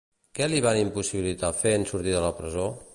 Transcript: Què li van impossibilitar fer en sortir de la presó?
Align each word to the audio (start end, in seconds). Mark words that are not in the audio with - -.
Què 0.37 0.47
li 0.53 0.61
van 0.67 0.79
impossibilitar 0.79 1.53
fer 1.61 1.77
en 1.81 1.89
sortir 1.93 2.19
de 2.21 2.27
la 2.29 2.37
presó? 2.43 2.71